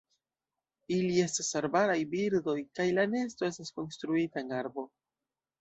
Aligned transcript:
Ili 0.95 1.19
estas 1.23 1.51
arbaraj 1.59 1.99
birdoj, 2.15 2.57
kaj 2.79 2.87
la 3.01 3.05
nesto 3.15 3.49
estas 3.51 3.73
konstruita 3.79 4.45
en 4.47 4.57
arbo. 4.65 4.91